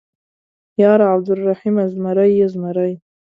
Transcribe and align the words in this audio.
_ياره 0.81 1.05
عبرالرحيمه، 1.13 1.83
زمری 1.93 2.27
يې 2.39 2.47
زمری. 2.53 2.93